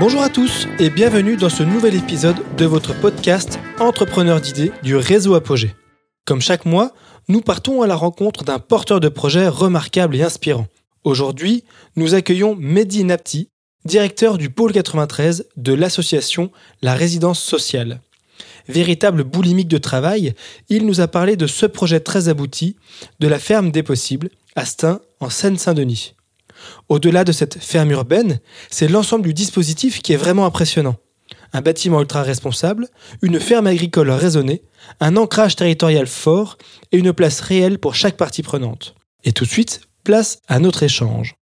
Bonjour 0.00 0.22
à 0.22 0.30
tous 0.30 0.66
et 0.78 0.88
bienvenue 0.88 1.36
dans 1.36 1.50
ce 1.50 1.62
nouvel 1.62 1.94
épisode 1.94 2.38
de 2.56 2.64
votre 2.64 2.98
podcast 2.98 3.58
Entrepreneur 3.78 4.40
d'idées 4.40 4.72
du 4.82 4.96
réseau 4.96 5.34
Apogée. 5.34 5.74
Comme 6.24 6.40
chaque 6.40 6.64
mois, 6.64 6.94
nous 7.28 7.42
partons 7.42 7.82
à 7.82 7.86
la 7.86 7.96
rencontre 7.96 8.42
d'un 8.42 8.58
porteur 8.58 9.00
de 9.00 9.10
projet 9.10 9.46
remarquable 9.46 10.16
et 10.16 10.22
inspirant. 10.22 10.68
Aujourd'hui, 11.04 11.64
nous 11.96 12.14
accueillons 12.14 12.56
Mehdi 12.56 13.04
Napti, 13.04 13.50
directeur 13.84 14.38
du 14.38 14.48
pôle 14.48 14.72
93 14.72 15.48
de 15.58 15.74
l'association 15.74 16.50
La 16.80 16.94
Résidence 16.94 17.42
Sociale. 17.42 18.00
Véritable 18.68 19.22
boulimique 19.22 19.68
de 19.68 19.76
travail, 19.76 20.32
il 20.70 20.86
nous 20.86 21.02
a 21.02 21.08
parlé 21.08 21.36
de 21.36 21.46
ce 21.46 21.66
projet 21.66 22.00
très 22.00 22.30
abouti 22.30 22.76
de 23.18 23.28
la 23.28 23.38
ferme 23.38 23.70
des 23.70 23.82
possibles 23.82 24.30
à 24.56 24.64
Stein 24.64 25.02
en 25.20 25.28
Seine-Saint-Denis. 25.28 26.14
Au-delà 26.88 27.24
de 27.24 27.32
cette 27.32 27.62
ferme 27.62 27.90
urbaine, 27.90 28.40
c'est 28.70 28.88
l'ensemble 28.88 29.24
du 29.24 29.34
dispositif 29.34 30.02
qui 30.02 30.12
est 30.12 30.16
vraiment 30.16 30.46
impressionnant. 30.46 30.96
Un 31.52 31.62
bâtiment 31.62 32.00
ultra 32.00 32.22
responsable, 32.22 32.88
une 33.22 33.40
ferme 33.40 33.66
agricole 33.66 34.10
raisonnée, 34.10 34.62
un 35.00 35.16
ancrage 35.16 35.56
territorial 35.56 36.06
fort 36.06 36.58
et 36.92 36.98
une 36.98 37.12
place 37.12 37.40
réelle 37.40 37.78
pour 37.78 37.94
chaque 37.94 38.16
partie 38.16 38.42
prenante. 38.42 38.94
Et 39.24 39.32
tout 39.32 39.44
de 39.44 39.50
suite, 39.50 39.82
place 40.04 40.38
à 40.48 40.58
notre 40.60 40.82
échange. 40.82 41.34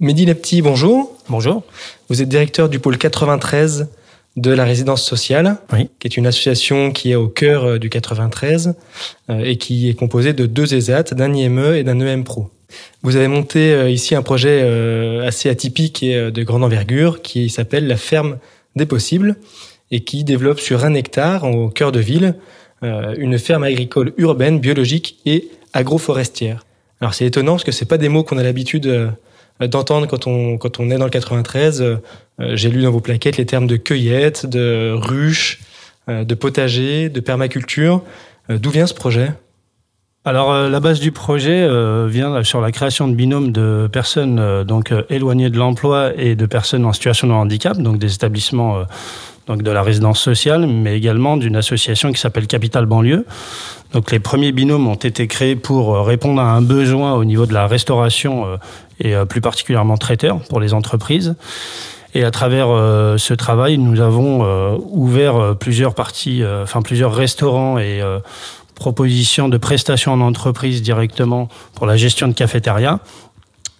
Mehdi 0.00 0.26
Nepti, 0.26 0.60
bonjour. 0.60 1.16
Bonjour. 1.28 1.62
Vous 2.08 2.20
êtes 2.20 2.28
directeur 2.28 2.68
du 2.68 2.80
pôle 2.80 2.98
93 2.98 3.88
de 4.36 4.50
la 4.50 4.64
résidence 4.64 5.04
sociale, 5.04 5.58
Oui. 5.72 5.88
qui 6.00 6.08
est 6.08 6.16
une 6.16 6.26
association 6.26 6.90
qui 6.90 7.12
est 7.12 7.14
au 7.14 7.28
cœur 7.28 7.64
euh, 7.64 7.78
du 7.78 7.88
93 7.88 8.74
euh, 9.30 9.38
et 9.44 9.56
qui 9.56 9.88
est 9.88 9.94
composée 9.94 10.32
de 10.32 10.46
deux 10.46 10.74
ESAT, 10.74 11.14
d'un 11.14 11.32
IME 11.32 11.74
et 11.76 11.84
d'un 11.84 12.00
EM 12.00 12.24
Pro. 12.24 12.50
Vous 13.02 13.16
avez 13.16 13.28
monté 13.28 13.72
euh, 13.72 13.90
ici 13.90 14.14
un 14.14 14.22
projet 14.22 14.62
euh, 14.62 15.26
assez 15.26 15.48
atypique 15.48 16.02
et 16.02 16.16
euh, 16.16 16.30
de 16.30 16.42
grande 16.42 16.64
envergure 16.64 17.22
qui 17.22 17.50
s'appelle 17.50 17.86
la 17.86 17.96
ferme 17.96 18.38
des 18.76 18.86
possibles 18.86 19.36
et 19.90 20.00
qui 20.00 20.24
développe 20.24 20.60
sur 20.60 20.84
un 20.84 20.94
hectare 20.94 21.44
au 21.44 21.68
cœur 21.68 21.92
de 21.92 22.00
ville 22.00 22.34
une 23.16 23.38
ferme 23.38 23.62
agricole 23.62 24.12
urbaine, 24.18 24.58
biologique 24.58 25.16
et 25.24 25.48
agroforestière. 25.72 26.66
Alors 27.00 27.14
c'est 27.14 27.24
étonnant 27.24 27.52
parce 27.52 27.64
que 27.64 27.72
c'est 27.72 27.86
pas 27.86 27.96
des 27.96 28.10
mots 28.10 28.24
qu'on 28.24 28.36
a 28.36 28.42
l'habitude 28.42 29.14
d'entendre 29.60 30.06
quand 30.06 30.26
on 30.26 30.58
quand 30.58 30.80
on 30.80 30.90
est 30.90 30.98
dans 30.98 31.04
le 31.04 31.10
93. 31.10 31.80
Euh, 31.80 31.96
euh, 32.40 32.56
J'ai 32.56 32.70
lu 32.70 32.82
dans 32.82 32.90
vos 32.90 33.00
plaquettes 33.00 33.36
les 33.36 33.46
termes 33.46 33.66
de 33.66 33.76
cueillette, 33.76 34.46
de 34.46 34.92
ruche, 34.94 35.60
de 36.08 36.34
potager, 36.34 37.08
de 37.08 37.20
permaculture. 37.20 38.02
D'où 38.50 38.68
vient 38.68 38.86
ce 38.86 38.92
projet? 38.92 39.30
Alors 40.26 40.52
euh, 40.52 40.70
la 40.70 40.80
base 40.80 41.00
du 41.00 41.12
projet 41.12 41.66
euh, 41.68 42.06
vient 42.08 42.42
sur 42.44 42.62
la 42.62 42.72
création 42.72 43.08
de 43.08 43.14
binômes 43.14 43.52
de 43.52 43.90
personnes 43.92 44.38
euh, 44.38 44.64
donc 44.64 44.90
euh, 44.90 45.02
éloignées 45.10 45.50
de 45.50 45.58
l'emploi 45.58 46.12
et 46.16 46.34
de 46.34 46.46
personnes 46.46 46.86
en 46.86 46.94
situation 46.94 47.28
de 47.28 47.34
handicap, 47.34 47.76
donc 47.76 47.98
des 47.98 48.14
établissements 48.14 48.78
euh, 48.78 48.84
donc 49.46 49.62
de 49.62 49.70
la 49.70 49.82
résidence 49.82 50.20
sociale, 50.20 50.66
mais 50.66 50.96
également 50.96 51.36
d'une 51.36 51.56
association 51.56 52.10
qui 52.10 52.18
s'appelle 52.18 52.46
Capital 52.46 52.86
Banlieue. 52.86 53.26
Donc 53.92 54.10
les 54.10 54.18
premiers 54.18 54.52
binômes 54.52 54.88
ont 54.88 54.94
été 54.94 55.26
créés 55.26 55.56
pour 55.56 55.94
euh, 55.94 56.00
répondre 56.00 56.40
à 56.40 56.52
un 56.52 56.62
besoin 56.62 57.12
au 57.12 57.26
niveau 57.26 57.44
de 57.44 57.52
la 57.52 57.66
restauration 57.66 58.46
euh, 58.46 58.56
et 59.00 59.14
euh, 59.14 59.26
plus 59.26 59.42
particulièrement 59.42 59.98
traiteur 59.98 60.40
pour 60.48 60.58
les 60.58 60.72
entreprises. 60.72 61.34
Et 62.14 62.24
à 62.24 62.30
travers 62.30 62.68
euh, 62.70 63.18
ce 63.18 63.34
travail, 63.34 63.76
nous 63.76 64.00
avons 64.00 64.44
euh, 64.44 64.78
ouvert 64.90 65.36
euh, 65.36 65.54
plusieurs 65.54 65.94
parties, 65.94 66.42
euh, 66.42 66.62
enfin 66.62 66.80
plusieurs 66.80 67.12
restaurants 67.12 67.76
et 67.76 68.00
propositions 68.74 69.48
de 69.48 69.56
prestations 69.56 70.12
en 70.12 70.20
entreprise 70.20 70.82
directement 70.82 71.48
pour 71.74 71.86
la 71.86 71.96
gestion 71.96 72.28
de 72.28 72.32
cafétéria. 72.32 73.00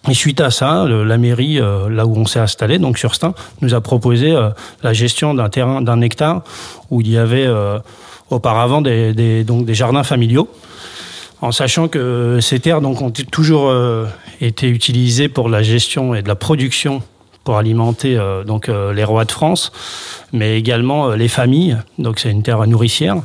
Et 0.07 0.13
suite 0.13 0.39
à 0.39 0.51
ça, 0.51 0.85
la 0.85 1.17
mairie, 1.17 1.59
euh, 1.59 1.89
là 1.89 2.05
où 2.05 2.15
on 2.15 2.25
s'est 2.25 2.39
installé, 2.39 2.77
donc 2.77 2.97
sur 2.99 3.15
Stein, 3.15 3.33
nous 3.61 3.73
a 3.73 3.81
proposé 3.81 4.31
euh, 4.31 4.49
la 4.83 4.93
gestion 4.93 5.33
d'un 5.33 5.49
terrain 5.49 5.81
d'un 5.81 6.01
hectare 6.01 6.43
où 6.91 7.01
il 7.01 7.09
y 7.09 7.17
avait 7.17 7.45
euh, 7.47 7.79
auparavant 8.29 8.81
des, 8.81 9.43
donc 9.43 9.65
des 9.65 9.73
jardins 9.73 10.03
familiaux. 10.03 10.47
En 11.41 11.51
sachant 11.51 11.87
que 11.87 12.39
ces 12.39 12.59
terres 12.59 12.81
ont 12.83 13.11
toujours 13.31 13.71
été 14.41 14.67
utilisées 14.67 15.27
pour 15.27 15.49
la 15.49 15.61
gestion 15.61 16.15
et 16.15 16.21
de 16.23 16.27
la 16.27 16.35
production 16.35 17.03
pour 17.43 17.57
alimenter 17.57 18.17
donc 18.47 18.67
les 18.67 19.03
rois 19.03 19.25
de 19.25 19.31
France, 19.31 19.71
mais 20.31 20.57
également 20.57 21.09
les 21.09 21.27
familles. 21.27 21.77
Donc 21.99 22.19
c'est 22.19 22.31
une 22.31 22.41
terre 22.41 22.65
nourricière. 22.65 23.17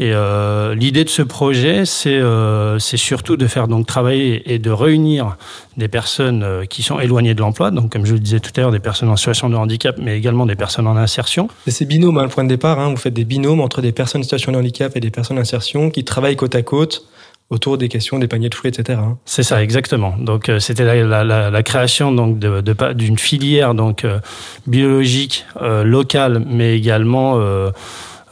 Et 0.00 0.12
euh, 0.12 0.76
l'idée 0.76 1.02
de 1.02 1.08
ce 1.08 1.22
projet, 1.22 1.84
c'est 1.84 2.14
euh, 2.14 2.78
surtout 2.78 3.36
de 3.36 3.48
faire 3.48 3.66
donc 3.66 3.86
travailler 3.86 4.52
et 4.52 4.60
de 4.60 4.70
réunir 4.70 5.36
des 5.76 5.88
personnes 5.88 6.44
euh, 6.44 6.64
qui 6.66 6.84
sont 6.84 7.00
éloignées 7.00 7.34
de 7.34 7.40
l'emploi, 7.40 7.72
donc 7.72 7.90
comme 7.92 8.06
je 8.06 8.12
le 8.12 8.20
disais 8.20 8.38
tout 8.38 8.52
à 8.56 8.60
l'heure, 8.60 8.70
des 8.70 8.78
personnes 8.78 9.08
en 9.08 9.16
situation 9.16 9.50
de 9.50 9.56
handicap, 9.56 9.96
mais 9.98 10.16
également 10.16 10.46
des 10.46 10.54
personnes 10.54 10.86
en 10.86 10.96
insertion. 10.96 11.48
C'est 11.66 11.84
binôme, 11.84 12.16
hein, 12.18 12.22
le 12.22 12.28
point 12.28 12.44
de 12.44 12.48
départ. 12.48 12.78
hein. 12.78 12.90
Vous 12.90 12.96
faites 12.96 13.14
des 13.14 13.24
binômes 13.24 13.60
entre 13.60 13.82
des 13.82 13.90
personnes 13.90 14.20
en 14.20 14.24
situation 14.24 14.52
de 14.52 14.56
handicap 14.58 14.96
et 14.96 15.00
des 15.00 15.10
personnes 15.10 15.36
d'insertion 15.36 15.90
qui 15.90 16.04
travaillent 16.04 16.36
côte 16.36 16.54
à 16.54 16.62
côte 16.62 17.04
autour 17.50 17.78
des 17.78 17.88
questions 17.88 18.18
des 18.18 18.28
paniers 18.28 18.50
de 18.50 18.54
fruits, 18.54 18.70
etc. 18.70 18.98
hein. 19.02 19.16
C'est 19.24 19.42
ça, 19.42 19.62
exactement. 19.62 20.14
Donc 20.18 20.48
euh, 20.48 20.60
c'était 20.60 20.84
la, 20.84 21.24
la, 21.24 21.50
la, 21.50 21.62
création 21.62 22.12
donc 22.12 22.38
de, 22.38 22.60
de 22.60 22.92
d'une 22.92 23.18
filière 23.18 23.74
donc 23.74 24.04
euh, 24.04 24.20
biologique 24.66 25.46
euh, 25.62 25.82
locale, 25.82 26.44
mais 26.46 26.76
également 26.76 27.40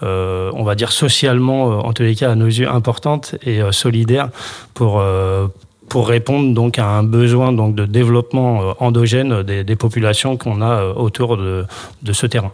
euh, 0.02 0.50
on 0.54 0.64
va 0.64 0.74
dire 0.74 0.92
socialement, 0.92 1.70
euh, 1.70 1.74
en 1.76 1.92
tous 1.92 2.02
les 2.02 2.14
cas 2.14 2.30
à 2.30 2.34
nos 2.34 2.46
yeux 2.46 2.68
importante 2.68 3.34
et 3.42 3.60
euh, 3.60 3.72
solidaire 3.72 4.30
pour 4.74 5.00
euh, 5.00 5.48
pour 5.88 6.08
répondre 6.08 6.52
donc 6.52 6.78
à 6.78 6.86
un 6.86 7.04
besoin 7.04 7.52
donc 7.52 7.74
de 7.76 7.86
développement 7.86 8.74
endogène 8.80 9.42
des, 9.42 9.62
des 9.62 9.76
populations 9.76 10.36
qu'on 10.36 10.60
a 10.60 10.84
autour 10.84 11.36
de, 11.36 11.64
de 12.02 12.12
ce 12.12 12.26
terrain. 12.26 12.52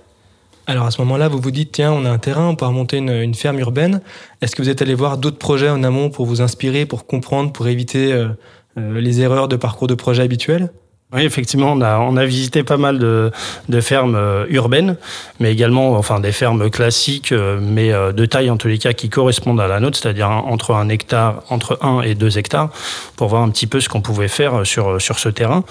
Alors 0.66 0.84
à 0.84 0.90
ce 0.90 1.00
moment-là, 1.00 1.28
vous 1.28 1.40
vous 1.40 1.50
dites, 1.50 1.72
tiens, 1.72 1.92
on 1.92 2.04
a 2.04 2.10
un 2.10 2.18
terrain, 2.18 2.48
on 2.48 2.56
peut 2.56 2.66
remonter 2.66 2.98
une, 2.98 3.10
une 3.10 3.34
ferme 3.34 3.58
urbaine. 3.58 4.02
Est-ce 4.42 4.54
que 4.54 4.62
vous 4.62 4.68
êtes 4.68 4.82
allé 4.82 4.94
voir 4.94 5.16
d'autres 5.18 5.38
projets 5.38 5.70
en 5.70 5.82
amont 5.82 6.10
pour 6.10 6.26
vous 6.26 6.40
inspirer, 6.42 6.86
pour 6.86 7.06
comprendre, 7.06 7.52
pour 7.52 7.66
éviter 7.68 8.12
euh, 8.12 8.28
les 8.76 9.22
erreurs 9.22 9.48
de 9.48 9.56
parcours 9.56 9.88
de 9.88 9.94
projet 9.94 10.22
habituels? 10.22 10.70
Oui, 11.14 11.24
effectivement, 11.24 11.72
on 11.72 11.82
a, 11.82 11.98
on 11.98 12.16
a 12.16 12.24
visité 12.24 12.62
pas 12.62 12.78
mal 12.78 12.98
de, 12.98 13.30
de 13.68 13.80
fermes 13.82 14.14
euh, 14.14 14.46
urbaines, 14.48 14.96
mais 15.40 15.52
également 15.52 15.92
enfin, 15.92 16.20
des 16.20 16.32
fermes 16.32 16.70
classiques, 16.70 17.32
euh, 17.32 17.58
mais 17.60 17.92
euh, 17.92 18.12
de 18.12 18.24
taille 18.24 18.48
en 18.48 18.56
tous 18.56 18.68
les 18.68 18.78
cas 18.78 18.94
qui 18.94 19.10
correspondent 19.10 19.60
à 19.60 19.68
la 19.68 19.78
nôtre, 19.78 19.98
c'est-à-dire 19.98 20.30
entre 20.30 20.74
un 20.74 20.88
hectare, 20.88 21.42
entre 21.50 21.78
1 21.82 22.00
et 22.00 22.14
2 22.14 22.38
hectares, 22.38 22.70
pour 23.16 23.28
voir 23.28 23.42
un 23.42 23.50
petit 23.50 23.66
peu 23.66 23.80
ce 23.80 23.90
qu'on 23.90 24.00
pouvait 24.00 24.28
faire 24.28 24.66
sur, 24.66 24.98
sur 25.02 25.18
ce 25.18 25.28
terrain. 25.28 25.64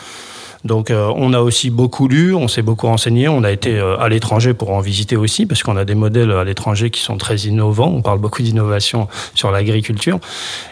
Donc 0.63 0.91
euh, 0.91 1.11
on 1.15 1.33
a 1.33 1.39
aussi 1.39 1.69
beaucoup 1.69 2.07
lu, 2.07 2.33
on 2.33 2.47
s'est 2.47 2.61
beaucoup 2.61 2.87
renseigné, 2.87 3.27
on 3.27 3.43
a 3.43 3.51
été 3.51 3.79
euh, 3.79 3.97
à 3.99 4.09
l'étranger 4.09 4.53
pour 4.53 4.71
en 4.71 4.79
visiter 4.79 5.15
aussi, 5.15 5.45
parce 5.45 5.63
qu'on 5.63 5.77
a 5.77 5.85
des 5.85 5.95
modèles 5.95 6.31
à 6.31 6.43
l'étranger 6.43 6.89
qui 6.89 7.01
sont 7.01 7.17
très 7.17 7.37
innovants, 7.37 7.91
on 7.95 8.01
parle 8.01 8.19
beaucoup 8.19 8.41
d'innovation 8.41 9.07
sur 9.33 9.51
l'agriculture. 9.51 10.19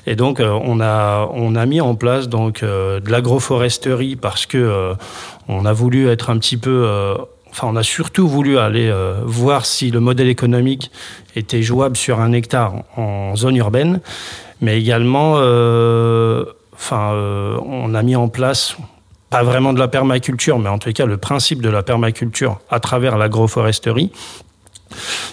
Et 0.05 0.15
donc 0.15 0.39
euh, 0.39 0.51
on, 0.63 0.79
a, 0.79 1.29
on 1.33 1.55
a 1.55 1.65
mis 1.65 1.81
en 1.81 1.95
place 1.95 2.29
donc, 2.29 2.63
de 2.63 3.09
l'agroforesterie 3.09 4.15
parce 4.15 4.45
que 4.45 4.93
on 5.47 5.65
a 5.65 5.73
voulu 5.73 6.09
être 6.09 6.29
un 6.29 6.37
petit 6.37 6.57
peu... 6.57 7.15
Enfin, 7.51 7.67
on 7.67 7.75
a 7.75 7.83
surtout 7.83 8.27
voulu 8.27 8.57
aller 8.57 8.89
euh, 8.89 9.21
voir 9.25 9.65
si 9.65 9.91
le 9.91 9.99
modèle 9.99 10.27
économique 10.27 10.91
était 11.35 11.61
jouable 11.61 11.97
sur 11.97 12.19
un 12.19 12.31
hectare 12.31 12.73
en 12.95 13.35
zone 13.35 13.55
urbaine, 13.55 14.01
mais 14.61 14.79
également, 14.79 15.35
euh, 15.37 16.45
enfin, 16.73 17.13
euh, 17.13 17.57
on 17.65 17.93
a 17.95 18.03
mis 18.03 18.15
en 18.15 18.27
place 18.27 18.77
pas 19.29 19.43
vraiment 19.43 19.73
de 19.73 19.79
la 19.79 19.87
permaculture, 19.87 20.59
mais 20.59 20.69
en 20.69 20.79
tout 20.79 20.91
cas 20.91 21.05
le 21.05 21.17
principe 21.17 21.61
de 21.61 21.69
la 21.69 21.83
permaculture 21.83 22.59
à 22.69 22.79
travers 22.79 23.17
l'agroforesterie. 23.17 24.11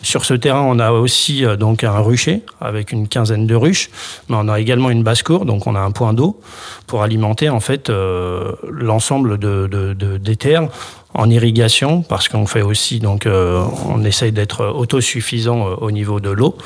Sur 0.02 0.26
ce 0.26 0.34
terrain, 0.34 0.60
on 0.60 0.78
a 0.78 0.90
aussi 0.92 1.42
euh, 1.44 1.56
donc 1.56 1.82
un 1.82 1.98
rucher 2.00 2.42
avec 2.60 2.92
une 2.92 3.08
quinzaine 3.08 3.46
de 3.46 3.54
ruches, 3.54 3.88
mais 4.28 4.36
on 4.38 4.48
a 4.48 4.60
également 4.60 4.90
une 4.90 5.02
basse-cour, 5.02 5.46
donc 5.46 5.66
on 5.66 5.74
a 5.74 5.80
un 5.80 5.92
point 5.92 6.12
d'eau 6.12 6.38
pour 6.86 7.02
alimenter 7.02 7.48
en 7.48 7.60
fait 7.60 7.88
euh, 7.88 8.52
l'ensemble 8.70 9.38
de, 9.38 9.66
de- 9.66 9.94
de- 9.94 10.18
des 10.18 10.36
terres 10.36 10.68
en 11.14 11.30
irrigation, 11.30 12.02
parce 12.02 12.28
qu'on 12.28 12.44
fait 12.44 12.60
aussi 12.60 13.00
donc 13.00 13.24
euh, 13.24 13.64
on 13.88 14.04
essaye 14.04 14.30
d'être 14.30 14.66
autosuffisant 14.66 15.68
euh, 15.68 15.74
au 15.80 15.90
niveau 15.90 16.20
de 16.20 16.28
l'eau. 16.28 16.58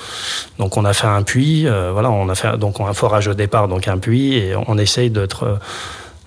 Donc 0.58 0.76
on 0.76 0.84
a 0.84 0.92
fait 0.92 1.06
un 1.06 1.22
puits, 1.22 1.68
euh, 1.68 1.90
voilà, 1.92 2.10
on 2.10 2.28
a 2.28 2.34
fait 2.34 2.56
donc 2.58 2.80
un 2.80 2.92
forage 2.92 3.28
au 3.28 3.34
départ, 3.34 3.68
donc 3.68 3.86
un 3.86 3.98
puits, 3.98 4.34
et 4.34 4.54
on 4.66 4.76
essaye 4.78 5.10
d'être 5.10 5.60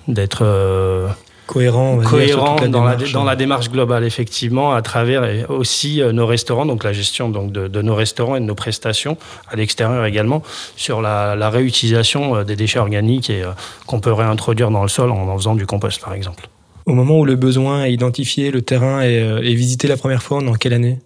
d'être 0.07 0.43
euh, 0.43 1.07
Cohérent, 1.45 1.97
dire, 1.97 2.69
dans, 2.69 2.85
la, 2.85 2.95
dans 2.95 3.25
la 3.25 3.35
démarche 3.35 3.69
globale, 3.69 4.05
effectivement, 4.05 4.73
à 4.73 4.81
travers 4.81 5.25
et 5.25 5.45
aussi 5.45 6.01
euh, 6.01 6.13
nos 6.13 6.25
restaurants, 6.25 6.65
donc 6.65 6.85
la 6.85 6.93
gestion 6.93 7.29
donc, 7.29 7.51
de, 7.51 7.67
de 7.67 7.81
nos 7.81 7.95
restaurants 7.95 8.37
et 8.37 8.39
de 8.39 8.45
nos 8.45 8.55
prestations, 8.55 9.17
à 9.49 9.57
l'extérieur 9.57 10.05
également, 10.05 10.41
sur 10.77 11.01
la, 11.01 11.35
la 11.35 11.49
réutilisation 11.49 12.37
euh, 12.37 12.43
des 12.45 12.55
déchets 12.55 12.79
organiques 12.79 13.29
et 13.29 13.43
euh, 13.43 13.51
qu'on 13.87 13.99
peut 13.99 14.13
réintroduire 14.13 14.71
dans 14.71 14.83
le 14.83 14.87
sol 14.87 15.11
en 15.11 15.27
en 15.27 15.37
faisant 15.37 15.55
du 15.55 15.65
compost, 15.65 16.01
par 16.01 16.13
exemple. 16.13 16.47
Au 16.85 16.93
moment 16.93 17.19
où 17.19 17.25
le 17.25 17.35
besoin 17.35 17.83
est 17.83 17.93
identifié, 17.93 18.49
le 18.49 18.61
terrain 18.61 19.01
est, 19.01 19.17
est 19.17 19.53
visité 19.53 19.87
la 19.89 19.97
première 19.97 20.23
fois, 20.23 20.37
on 20.37 20.47
est 20.47 20.49
en 20.49 20.55
quelle 20.55 20.73
année? 20.73 20.99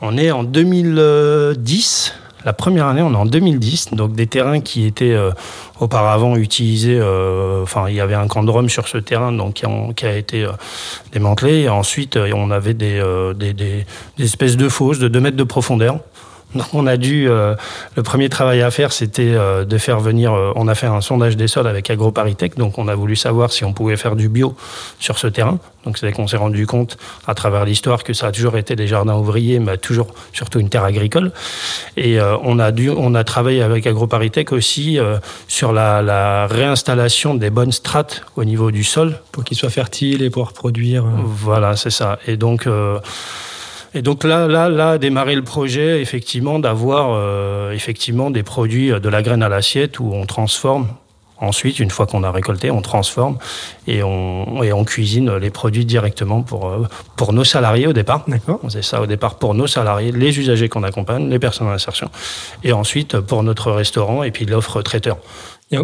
On 0.00 0.16
est 0.16 0.30
en 0.30 0.44
2010. 0.44 2.14
La 2.46 2.52
première 2.52 2.86
année, 2.86 3.02
on 3.02 3.12
est 3.12 3.16
en 3.16 3.26
2010, 3.26 3.88
donc 3.94 4.12
des 4.14 4.28
terrains 4.28 4.60
qui 4.60 4.86
étaient 4.86 5.10
euh, 5.12 5.32
auparavant 5.80 6.36
utilisés. 6.36 6.96
euh, 6.96 7.64
Enfin, 7.64 7.86
il 7.88 7.96
y 7.96 8.00
avait 8.00 8.14
un 8.14 8.28
camp 8.28 8.44
de 8.44 8.50
sur 8.68 8.86
ce 8.86 8.98
terrain, 8.98 9.32
qui, 9.52 9.66
a 10.06 10.16
été 10.16 10.44
euh, 10.44 10.52
démantelé. 11.12 11.68
Ensuite, 11.68 12.16
on 12.16 12.52
avait 12.52 12.74
des- 13.52 13.84
des 14.16 14.24
espèces 14.24 14.56
de 14.56 14.68
fosses 14.68 15.00
de 15.00 15.08
2 15.08 15.20
mètres 15.20 15.36
de 15.36 15.42
profondeur. 15.42 15.98
Donc 16.60 16.74
on 16.74 16.86
a 16.86 16.96
dû, 16.96 17.28
euh, 17.28 17.54
le 17.96 18.02
premier 18.02 18.28
travail 18.28 18.62
à 18.62 18.70
faire, 18.70 18.92
c'était 18.92 19.34
euh, 19.34 19.64
de 19.64 19.78
faire 19.78 20.00
venir, 20.00 20.32
euh, 20.32 20.52
on 20.56 20.68
a 20.68 20.74
fait 20.74 20.86
un 20.86 21.00
sondage 21.00 21.36
des 21.36 21.48
sols 21.48 21.66
avec 21.66 21.90
AgroParisTech, 21.90 22.56
donc 22.56 22.78
on 22.78 22.88
a 22.88 22.94
voulu 22.94 23.16
savoir 23.16 23.52
si 23.52 23.64
on 23.64 23.72
pouvait 23.72 23.96
faire 23.96 24.16
du 24.16 24.28
bio 24.28 24.56
sur 24.98 25.18
ce 25.18 25.26
terrain. 25.26 25.58
Donc 25.84 25.98
c'est 25.98 26.10
qu'on 26.12 26.26
s'est 26.26 26.36
rendu 26.36 26.66
compte 26.66 26.98
à 27.28 27.34
travers 27.34 27.64
l'histoire 27.64 28.02
que 28.02 28.12
ça 28.12 28.26
a 28.26 28.32
toujours 28.32 28.56
été 28.56 28.74
des 28.74 28.88
jardins 28.88 29.14
ouvriers, 29.14 29.60
mais 29.60 29.76
toujours 29.76 30.08
surtout 30.32 30.58
une 30.58 30.68
terre 30.68 30.82
agricole. 30.82 31.30
Et 31.96 32.18
euh, 32.18 32.36
on 32.42 32.58
a 32.58 32.72
dû, 32.72 32.90
on 32.90 33.14
a 33.14 33.22
travaillé 33.22 33.62
avec 33.62 33.86
AgroParisTech 33.86 34.50
aussi 34.52 34.98
euh, 34.98 35.18
sur 35.46 35.72
la, 35.72 36.02
la 36.02 36.48
réinstallation 36.48 37.34
des 37.34 37.50
bonnes 37.50 37.70
strates 37.70 38.22
au 38.34 38.44
niveau 38.44 38.72
du 38.72 38.82
sol 38.82 39.20
Pour 39.30 39.44
qu'il 39.44 39.56
soit 39.56 39.70
fertile 39.70 40.22
et 40.22 40.30
pouvoir 40.30 40.52
produire. 40.54 41.04
euh, 41.04 41.08
voilà, 41.24 41.76
c'est 41.76 41.90
ça. 41.90 42.18
Et 42.26 42.36
donc, 42.36 42.66
euh, 42.66 42.98
et 43.96 44.02
donc 44.02 44.24
là, 44.24 44.46
là, 44.46 44.68
là, 44.68 44.90
a 44.90 44.98
démarré 44.98 45.34
le 45.34 45.42
projet 45.42 46.02
effectivement 46.02 46.58
d'avoir 46.58 47.12
euh, 47.12 47.72
effectivement 47.72 48.30
des 48.30 48.42
produits 48.42 48.92
euh, 48.92 49.00
de 49.00 49.08
la 49.08 49.22
graine 49.22 49.42
à 49.42 49.48
l'assiette 49.48 49.98
où 50.00 50.12
on 50.12 50.26
transforme. 50.26 50.88
Ensuite, 51.38 51.80
une 51.80 51.90
fois 51.90 52.06
qu'on 52.06 52.22
a 52.22 52.30
récolté, 52.30 52.70
on 52.70 52.80
transforme 52.80 53.36
et 53.86 54.02
on, 54.02 54.62
et 54.62 54.72
on 54.72 54.84
cuisine 54.84 55.36
les 55.36 55.50
produits 55.50 55.84
directement 55.84 56.42
pour, 56.42 56.68
euh, 56.68 56.86
pour 57.16 57.32
nos 57.32 57.44
salariés 57.44 57.86
au 57.86 57.92
départ. 57.92 58.24
D'accord. 58.28 58.60
On 58.62 58.68
faisait 58.68 58.82
ça 58.82 59.00
au 59.00 59.06
départ 59.06 59.36
pour 59.36 59.54
nos 59.54 59.66
salariés, 59.66 60.12
les 60.12 60.38
usagers 60.38 60.68
qu'on 60.68 60.82
accompagne, 60.82 61.28
les 61.28 61.38
personnes 61.38 61.68
en 61.68 61.72
insertion, 61.72 62.10
et 62.64 62.72
ensuite 62.72 63.20
pour 63.20 63.42
notre 63.42 63.70
restaurant 63.72 64.22
et 64.22 64.30
puis 64.30 64.44
l'offre 64.44 64.82
traiteur. 64.82 65.16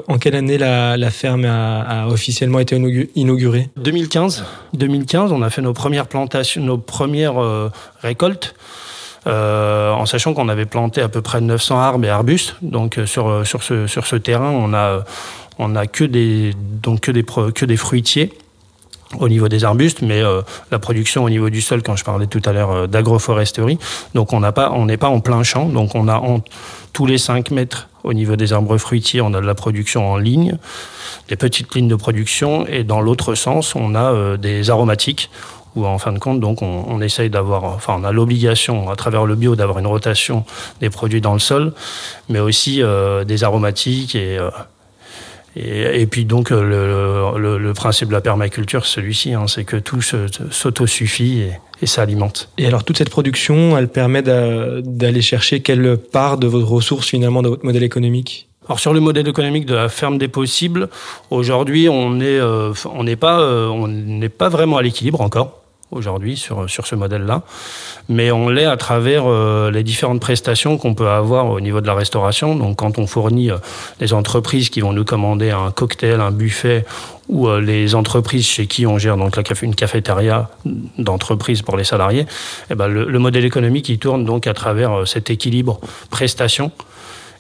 En 0.08 0.18
quelle 0.18 0.36
année 0.36 0.58
la, 0.58 0.96
la 0.96 1.10
ferme 1.10 1.44
a, 1.44 1.80
a 1.80 2.06
officiellement 2.06 2.60
été 2.60 2.76
inaugu- 2.78 3.08
inaugurée? 3.16 3.68
2015, 3.76 4.44
2015, 4.74 5.32
on 5.32 5.42
a 5.42 5.50
fait 5.50 5.60
nos 5.62 5.72
premières 5.72 6.06
plantations, 6.06 6.62
nos 6.62 6.78
premières 6.78 7.42
euh, 7.42 7.68
récoltes. 8.00 8.54
euh, 9.26 9.90
en 9.92 10.06
sachant 10.06 10.34
qu'on 10.34 10.48
avait 10.48 10.66
planté 10.66 11.00
à 11.00 11.08
peu 11.08 11.20
près 11.20 11.40
900 11.40 11.78
arbres 11.80 12.04
et 12.04 12.08
arbustes, 12.10 12.56
donc 12.62 12.98
euh, 12.98 13.06
sur 13.06 13.28
euh, 13.28 13.44
sur 13.44 13.62
ce 13.64 13.86
sur 13.88 14.06
ce 14.06 14.14
terrain, 14.16 14.50
on 14.50 14.72
a 14.72 15.04
on 15.58 15.74
a 15.74 15.86
que 15.88 16.04
des 16.04 16.52
donc 16.56 17.00
que 17.00 17.10
des 17.10 17.24
que 17.24 17.64
des 17.64 17.76
fruitiers 17.76 18.32
au 19.18 19.28
niveau 19.28 19.48
des 19.48 19.64
arbustes, 19.64 20.02
mais 20.02 20.22
euh, 20.22 20.42
la 20.70 20.78
production 20.78 21.24
au 21.24 21.30
niveau 21.30 21.50
du 21.50 21.60
sol, 21.60 21.82
quand 21.82 21.96
je 21.96 22.04
parlais 22.04 22.26
tout 22.26 22.42
à 22.44 22.52
l'heure 22.52 22.70
euh, 22.70 22.86
d'agroforesterie, 22.86 23.78
donc 24.14 24.32
on 24.32 24.40
n'a 24.40 24.52
pas, 24.52 24.70
on 24.72 24.86
n'est 24.86 24.96
pas 24.96 25.08
en 25.08 25.20
plein 25.20 25.42
champ, 25.42 25.66
donc 25.66 25.94
on 25.94 26.08
a 26.08 26.16
en, 26.16 26.40
tous 26.92 27.06
les 27.06 27.18
5 27.18 27.50
mètres 27.50 27.88
au 28.04 28.12
niveau 28.12 28.36
des 28.36 28.52
arbres 28.52 28.78
fruitiers, 28.78 29.20
on 29.20 29.34
a 29.34 29.40
de 29.40 29.46
la 29.46 29.54
production 29.54 30.10
en 30.10 30.16
ligne, 30.16 30.58
des 31.28 31.36
petites 31.36 31.74
lignes 31.74 31.88
de 31.88 31.96
production, 31.96 32.66
et 32.66 32.84
dans 32.84 33.00
l'autre 33.00 33.34
sens, 33.34 33.74
on 33.74 33.94
a 33.94 34.12
euh, 34.12 34.36
des 34.36 34.70
aromatiques 34.70 35.30
où 35.74 35.86
en 35.86 35.98
fin 35.98 36.12
de 36.12 36.18
compte, 36.18 36.40
donc 36.40 36.62
on, 36.62 36.84
on 36.88 37.00
essaye 37.00 37.30
d'avoir, 37.30 37.64
enfin 37.64 37.96
on 37.98 38.04
a 38.04 38.12
l'obligation 38.12 38.90
à 38.90 38.96
travers 38.96 39.24
le 39.24 39.34
bio 39.34 39.56
d'avoir 39.56 39.78
une 39.78 39.86
rotation 39.86 40.44
des 40.80 40.90
produits 40.90 41.20
dans 41.20 41.32
le 41.32 41.38
sol, 41.38 41.72
mais 42.28 42.40
aussi 42.40 42.82
euh, 42.82 43.24
des 43.24 43.44
aromatiques 43.44 44.14
et 44.14 44.38
euh, 44.38 44.50
et, 45.56 46.00
et 46.00 46.06
puis 46.06 46.24
donc 46.24 46.50
euh, 46.50 46.62
le, 46.62 47.38
le, 47.40 47.58
le 47.58 47.72
principe 47.74 48.08
de 48.08 48.14
la 48.14 48.20
permaculture, 48.20 48.86
celui-ci, 48.86 49.34
hein, 49.34 49.46
c'est 49.48 49.64
que 49.64 49.76
tout 49.76 50.00
s'autosuffit 50.02 51.40
et, 51.40 51.52
et 51.80 51.86
s'alimente. 51.86 52.48
Et 52.58 52.66
alors 52.66 52.84
toute 52.84 52.98
cette 52.98 53.10
production, 53.10 53.76
elle 53.78 53.88
permet 53.88 54.22
d'a- 54.22 54.80
d'aller 54.82 55.22
chercher 55.22 55.60
quelle 55.60 55.96
part 55.96 56.38
de 56.38 56.46
votre 56.46 56.68
ressource 56.68 57.08
finalement 57.08 57.42
dans 57.42 57.50
votre 57.50 57.64
modèle 57.64 57.84
économique? 57.84 58.48
Alors 58.66 58.78
sur 58.78 58.92
le 58.92 59.00
modèle 59.00 59.26
économique 59.26 59.66
de 59.66 59.74
la 59.74 59.88
ferme 59.88 60.18
des 60.18 60.28
possibles, 60.28 60.88
aujourd'hui 61.30 61.88
on 61.88 62.20
euh, 62.20 62.72
on 62.94 63.04
n'est 63.04 63.16
pas, 63.16 63.40
euh, 63.40 63.66
on 63.66 63.88
n'est 63.88 64.28
pas 64.28 64.48
vraiment 64.48 64.76
à 64.76 64.82
l'équilibre 64.82 65.20
encore 65.20 65.61
aujourd'hui 65.92 66.36
sur 66.36 66.68
sur 66.68 66.86
ce 66.86 66.94
modèle-là, 66.96 67.42
mais 68.08 68.30
on 68.32 68.48
l'est 68.48 68.64
à 68.64 68.76
travers 68.76 69.24
euh, 69.26 69.70
les 69.70 69.82
différentes 69.82 70.20
prestations 70.20 70.78
qu'on 70.78 70.94
peut 70.94 71.08
avoir 71.08 71.50
au 71.50 71.60
niveau 71.60 71.80
de 71.80 71.86
la 71.86 71.94
restauration. 71.94 72.56
Donc 72.56 72.76
quand 72.76 72.98
on 72.98 73.06
fournit 73.06 73.50
euh, 73.50 73.58
les 74.00 74.12
entreprises 74.12 74.68
qui 74.70 74.80
vont 74.80 74.92
nous 74.92 75.04
commander 75.04 75.50
un 75.50 75.70
cocktail, 75.70 76.20
un 76.20 76.30
buffet, 76.32 76.84
ou 77.28 77.48
euh, 77.48 77.60
les 77.60 77.94
entreprises 77.94 78.46
chez 78.46 78.66
qui 78.66 78.86
on 78.86 78.98
gère 78.98 79.16
donc 79.16 79.36
la 79.36 79.42
une 79.62 79.74
cafétéria 79.74 80.50
d'entreprise 80.98 81.62
pour 81.62 81.76
les 81.76 81.84
salariés, 81.84 82.26
eh 82.70 82.74
ben 82.74 82.88
le, 82.88 83.04
le 83.04 83.18
modèle 83.18 83.44
économique 83.44 83.88
il 83.88 83.98
tourne 83.98 84.24
donc 84.24 84.46
à 84.46 84.54
travers 84.54 84.92
euh, 84.92 85.04
cet 85.04 85.30
équilibre 85.30 85.78
prestation 86.10 86.72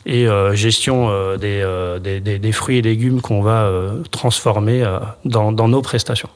et 0.04 0.26
gestion 0.54 1.10
des, 1.38 1.64
des, 2.02 2.38
des- 2.40 2.52
fruits 2.52 2.78
et 2.78 2.82
légumes 2.82 3.20
qu'on 3.20 3.40
va 3.40 3.70
transformer 4.10 4.84
dans, 5.24 5.52
dans 5.52 5.68
nos 5.68 5.80
prestations. 5.80 6.28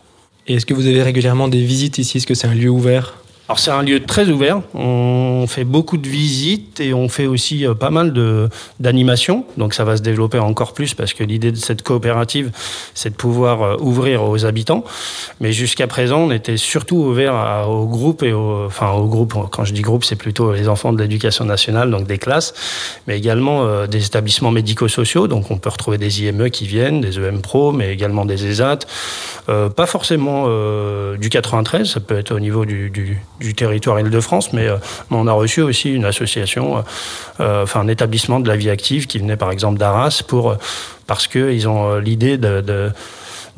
Et 0.49 0.55
est-ce 0.55 0.67
que 0.67 0.75
vous 0.75 0.87
avez 0.87 1.03
régulièrement 1.03 1.49
des 1.49 1.65
visites 1.65 1.99
ici? 1.99 2.19
Est-ce 2.19 2.27
que 2.27 2.35
c'est 2.35 2.47
un 2.47 2.55
lieu 2.55 2.71
ouvert? 2.71 3.19
Alors 3.49 3.61
c'est 3.61 3.71
un 3.71 3.83
lieu 3.83 4.03
très 4.05 4.29
ouvert, 4.29 4.61
on 4.75 5.47
fait 5.47 5.63
beaucoup 5.63 5.99
de 5.99 6.09
visites 6.09 6.81
et 6.81 6.93
on 6.93 7.09
fait 7.09 7.27
aussi 7.27 7.65
euh, 7.65 7.75
pas 7.75 7.91
mal 7.91 8.13
d'animations, 8.81 9.45
donc 9.57 9.73
ça 9.73 9.85
va 9.85 9.97
se 9.97 10.03
développer 10.03 10.41
encore 10.41 10.73
plus 10.73 10.95
parce 10.95 11.15
que 11.15 11.23
l'idée 11.23 11.53
de 11.53 11.57
cette 11.57 11.83
coopérative 11.83 12.51
c'est 12.95 13.11
de 13.11 13.15
pouvoir 13.15 13.63
euh, 13.63 13.77
ouvrir 13.79 14.25
aux 14.25 14.45
habitants, 14.47 14.83
mais 15.41 15.53
jusqu'à 15.53 15.87
présent 15.87 16.23
on 16.23 16.33
était 16.33 16.57
surtout 16.57 16.97
ouvert 16.97 17.69
aux 17.69 17.87
groupes 17.87 18.25
et 18.25 18.33
aux, 18.33 18.65
enfin 18.67 18.91
aux 18.91 19.07
groupes, 19.07 19.35
quand 19.53 19.65
je 19.65 19.73
dis 19.73 19.83
groupe 19.83 20.03
c'est 20.03 20.17
plutôt 20.17 20.53
les 20.53 20.69
enfants 20.69 20.93
de 20.93 21.01
l'éducation 21.01 21.45
nationale, 21.45 21.89
donc 21.93 22.09
des 22.09 22.19
classes, 22.19 22.53
mais 23.07 23.17
également 23.17 23.63
euh, 23.63 23.87
des 23.87 24.05
établissements 24.05 24.51
médico-sociaux, 24.51 25.29
donc 25.29 25.53
on 25.53 25.59
peut 25.59 25.71
retrouver 25.71 25.99
des 25.99 26.25
IME 26.25 26.51
qui 26.51 26.67
viennent, 26.67 27.01
des 27.01 27.17
EM 27.17 27.43
Pro, 27.43 27.71
mais 27.71 27.93
également 27.93 28.25
des 28.25 28.45
ESAT, 28.45 28.81
pas 29.47 29.87
forcément 29.87 30.49
du 31.17 31.29
93, 31.29 31.89
ça 31.89 32.01
peut 32.01 32.19
être 32.19 32.35
au 32.35 32.41
niveau 32.41 32.65
du, 32.65 32.91
du, 32.91 33.21
du 33.41 33.55
territoire 33.55 33.99
Île-de-France, 34.01 34.53
mais, 34.53 34.67
euh, 34.67 34.77
on 35.11 35.27
a 35.27 35.33
reçu 35.33 35.63
aussi 35.63 35.93
une 35.93 36.05
association, 36.05 36.79
euh, 36.79 36.81
euh, 37.41 37.63
enfin 37.63 37.81
un 37.81 37.89
établissement 37.89 38.41
de 38.41 38.49
la 38.49 38.57
vie 38.57 38.71
active 38.71 39.07
qui 39.07 39.19
venait 39.19 39.37
par 39.37 39.51
exemple 39.51 39.79
d'Arras 39.79 40.23
parce 41.07 41.27
que 41.27 41.53
ils 41.53 41.69
ont 41.69 41.97
l'idée 41.97 42.37
de, 42.39 42.93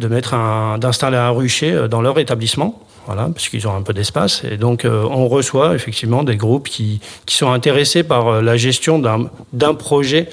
mettre 0.01 0.35
un 0.35 0.79
d'installer 0.79 1.17
un 1.17 1.31
rucher 1.31 1.89
dans 1.89 2.01
leur 2.01 2.19
établissement. 2.19 2.81
Voilà, 3.07 3.31
parce 3.35 3.49
qu'ils 3.49 3.67
ont 3.67 3.75
un 3.75 3.81
peu 3.81 3.95
d'espace. 3.95 4.45
Et 4.45 4.59
donc, 4.59 4.85
on 4.85 5.29
reçoit 5.29 5.75
effectivement 5.75 6.23
des 6.25 6.37
groupes 6.37 6.69
qui, 6.69 7.01
qui 7.25 7.37
sont 7.37 7.51
intéressés 7.51 8.03
par 8.03 8.43
la 8.43 8.59
gestion 8.59 8.99
d'un 8.99 9.75
projet 9.75 10.29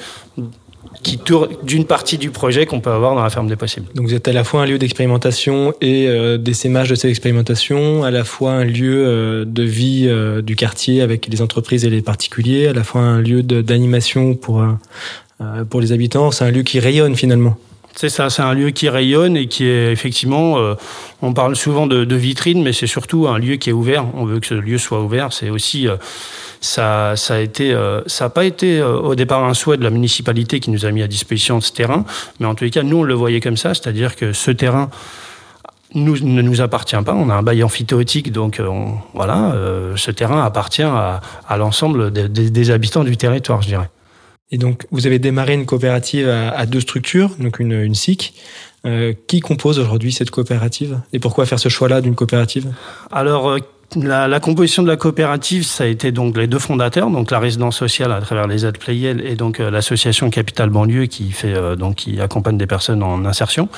qui 1.04 1.18
tourne 1.18 1.50
d'une 1.64 1.86
partie 1.86 2.18
du 2.18 2.30
projet 2.32 2.66
qu'on 2.66 2.80
peut 2.80 2.92
avoir 2.92 3.16
dans 3.16 3.24
la 3.24 3.30
ferme 3.30 3.48
des 3.48 3.56
possibles. 3.56 3.88
Donc 3.96 4.08
vous 4.08 4.14
êtes 4.14 4.28
à 4.28 4.34
la 4.34 4.44
fois 4.44 4.62
un 4.62 4.66
lieu 4.66 4.78
d'expérimentation 4.78 5.74
et 5.82 6.08
euh, 6.08 6.38
d'essaimage 6.38 6.90
de 6.90 6.96
ces 6.96 7.10
expérimentations, 7.10 8.04
à 8.04 8.12
la 8.12 8.24
fois 8.24 8.52
un 8.52 8.64
lieu 8.64 9.06
euh, 9.06 9.46
de 9.46 9.64
vie 9.64 10.06
euh, 10.08 10.42
du 10.42 10.56
quartier 10.56 11.02
avec 11.02 11.28
les 11.28 11.42
entreprises 11.42 11.86
et 11.86 11.90
les 11.90 12.02
particuliers, 12.02 12.68
à 12.68 12.74
la 12.74 12.84
fois 12.84 13.02
un 13.02 13.22
lieu 13.22 13.44
d'animation 13.44 14.36
pour, 14.36 14.62
euh, 14.62 15.64
pour 15.70 15.82
les 15.82 15.92
habitants. 15.92 16.32
C'est 16.32 16.46
un 16.46 16.52
lieu 16.52 16.64
qui 16.64 16.80
rayonne 16.80 17.16
finalement. 17.16 17.58
C'est 17.98 18.10
ça, 18.10 18.30
c'est 18.30 18.42
un 18.42 18.54
lieu 18.54 18.72
qui 18.72 18.90
rayonne 18.90 19.38
et 19.38 19.48
qui 19.48 19.66
est 19.66 19.90
effectivement, 19.90 20.58
euh, 20.60 20.75
on 21.22 21.34
parle 21.34 21.56
souvent 21.56 21.88
de, 21.88 22.04
de 22.04 22.16
vitrine, 22.18 22.62
mais 22.62 22.74
c'est 22.74 22.88
surtout 22.88 23.28
un 23.30 23.38
lieu 23.40 23.56
qui 23.56 23.70
est 23.70 23.74
ouvert. 23.74 24.06
On 24.16 24.25
veut 24.25 24.42
que 24.42 24.48
ce 24.48 24.54
lieu 24.54 24.78
soit 24.78 25.02
ouvert. 25.02 25.32
C'est 25.32 25.50
aussi, 25.50 25.88
euh, 25.88 25.96
ça, 26.60 27.16
ça 27.16 27.36
a 27.36 27.40
été, 27.40 27.74
euh, 27.74 28.02
ça 28.06 28.25
n'a 28.25 28.30
pas 28.30 28.44
été 28.44 28.84
au 28.84 29.16
départ 29.16 29.46
un 29.46 29.54
souhait 29.54 29.78
de 29.78 29.84
la 29.84 29.92
municipalité 29.92 30.60
qui 30.60 30.72
nous 30.72 30.86
a 30.86 30.92
mis 30.92 31.04
à 31.04 31.08
disposition 31.08 31.58
de 31.58 31.64
ce 31.64 31.72
terrain, 31.72 32.04
mais 32.42 32.48
en 32.48 32.54
tous 32.54 32.66
les 32.66 32.70
cas, 32.70 32.84
nous 32.84 32.98
on 32.98 33.04
le 33.04 33.14
voyait 33.14 33.40
comme 33.40 33.56
ça, 33.58 33.74
c'est-à-dire 33.74 34.18
que 34.18 34.34
ce 34.34 34.52
terrain 34.52 34.90
nous, 35.94 36.18
ne 36.20 36.42
nous 36.42 36.60
appartient 36.60 37.02
pas. 37.06 37.14
On 37.14 37.30
a 37.30 37.36
un 37.36 37.44
bail 37.44 37.64
amphithéotique, 37.64 38.34
donc 38.34 38.60
on- 38.62 38.96
voilà, 39.14 39.56
ce 39.96 40.12
terrain 40.12 40.44
appartient 40.44 40.84
à, 40.84 41.22
l'ensemble 41.58 42.12
des 42.12 42.72
habitants 42.72 43.06
du 43.06 43.16
territoire, 43.16 43.62
je 43.62 43.68
dirais. 43.68 43.90
Et 44.52 44.58
donc 44.58 44.86
vous 44.92 45.08
avez 45.08 45.20
démarré 45.20 45.54
une 45.54 45.66
coopérative 45.66 46.30
à, 46.30 46.66
deux 46.66 46.80
structures, 46.80 47.36
donc 47.40 47.60
une, 47.60 47.74
une 47.74 47.96
SIC. 47.96 48.34
Euh, 48.86 49.14
qui 49.25 49.40
compose 49.40 49.80
aujourd'hui 49.80 50.12
cette 50.12 50.30
coopérative? 50.30 51.02
Et 51.12 51.18
pourquoi 51.18 51.48
faire 51.48 51.58
ce 51.58 51.70
choix-là 51.70 52.02
d'une 52.02 52.14
coopérative? 52.14 52.72
Alors, 53.12 53.50
euh, 53.50 53.58
la, 53.96 54.27
la 54.27 54.39
composition 54.39 54.84
de 54.84 54.88
la 54.88 54.98
coopérative, 54.98 55.63
ça 55.63 55.86
a 55.86 55.88
été 55.88 56.12
donc 56.12 56.38
les 56.38 56.48
deux 56.48 56.60
fondateurs, 56.60 57.10
donc 57.10 57.32
la 57.32 57.39
résidence 57.39 57.77
sociale 57.77 58.12
à 58.12 58.20
travers 58.20 58.48
les 58.48 58.65
aides 58.65 58.77
Playel 58.77 59.25
et 59.25 59.36
donc 59.36 59.60
euh, 59.60 59.70
l'association 59.70 60.30
Capital 60.30 60.70
Banlieue 60.70 61.06
qui 61.06 61.32
fait 61.32 61.54
euh, 61.54 61.75
donc 61.75 61.96
qui 61.96 62.20
accompagne 62.20 62.58
des 62.58 62.68
personnes 62.68 63.04
en 63.04 63.25
insertion. 63.25 63.70